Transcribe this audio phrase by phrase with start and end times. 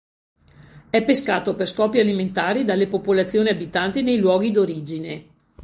[0.89, 5.25] È pescato per scopi alimentari dalle popolazioni abitanti nei luoghi d'origine.